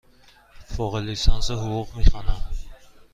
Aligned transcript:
فوق 0.67 0.95
لیسانس 0.95 1.51
حقوق 1.51 1.95
می 1.95 2.05
خوانم. 2.05 2.41